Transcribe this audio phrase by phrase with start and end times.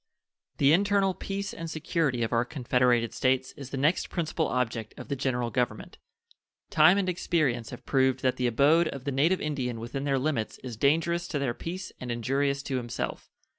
[0.57, 5.09] The internal peace and security of our confederated States is the next principal object of
[5.09, 5.99] the General Government.
[6.71, 10.57] Time and experience have proved that the abode of the native Indian within their limits
[10.63, 13.29] is dangerous to their peace and injurious to himself.